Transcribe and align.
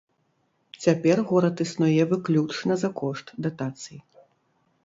Цяпер 0.85 1.19
горад 1.31 1.55
існуе 1.65 2.01
выключна 2.13 2.73
за 2.85 2.89
кошт 3.03 3.27
датацый. 3.49 3.99